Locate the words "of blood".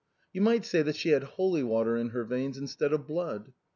2.91-3.53